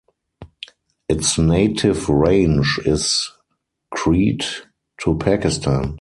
Its 1.07 1.37
native 1.37 2.09
range 2.09 2.79
is 2.85 3.31
Crete 3.93 4.63
to 5.01 5.15
Pakistan. 5.15 5.89